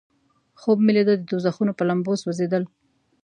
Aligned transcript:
خوب 0.59 0.77
مې 0.85 0.91
لیده 0.97 1.13
د 1.17 1.21
دوزخونو 1.29 1.71
په 1.75 1.83
لمبو 1.89 2.13
سوځیدل. 2.21 2.63